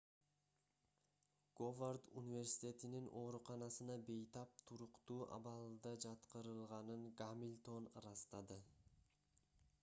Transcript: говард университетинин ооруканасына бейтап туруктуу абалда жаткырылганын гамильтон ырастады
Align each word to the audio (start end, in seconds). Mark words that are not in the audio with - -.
говард 1.59 2.07
университетинин 2.21 3.09
ооруканасына 3.19 3.97
бейтап 4.07 4.57
туруктуу 4.71 5.19
абалда 5.37 5.93
жаткырылганын 6.07 7.07
гамильтон 7.23 7.89
ырастады 8.03 8.61